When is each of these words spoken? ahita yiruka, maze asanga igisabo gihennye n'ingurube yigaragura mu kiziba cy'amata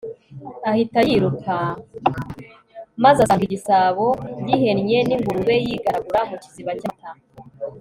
ahita 0.69 0.99
yiruka, 1.09 1.55
maze 3.03 3.17
asanga 3.21 3.43
igisabo 3.47 4.05
gihennye 4.47 4.97
n'ingurube 5.07 5.55
yigaragura 5.65 6.19
mu 6.29 6.35
kiziba 6.43 6.71
cy'amata 6.79 7.09